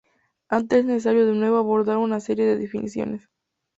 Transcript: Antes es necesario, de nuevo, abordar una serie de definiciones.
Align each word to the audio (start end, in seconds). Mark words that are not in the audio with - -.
Antes 0.49 0.79
es 0.79 0.85
necesario, 0.85 1.27
de 1.27 1.33
nuevo, 1.33 1.57
abordar 1.57 1.97
una 1.97 2.19
serie 2.19 2.47
de 2.47 2.57
definiciones. 2.57 3.29